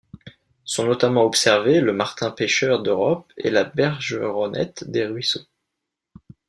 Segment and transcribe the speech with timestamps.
[0.65, 5.45] Sont notamment observés le Martin-pêcheur d'Europe et la Bergeronnette des ruisseaux.